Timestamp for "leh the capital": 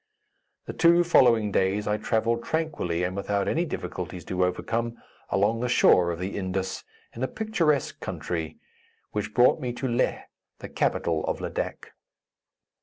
9.87-11.23